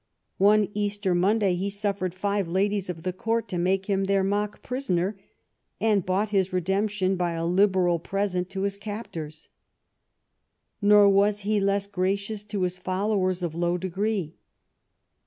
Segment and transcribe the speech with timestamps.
[0.39, 4.63] One Easter Monday he suff"ered five ladies of the court to make him their mock
[4.63, 5.15] prisoner,
[5.79, 9.49] and bought his redemption by a liberal present to his captors.
[10.81, 14.33] Nor was he less gracious to his followers of low degree.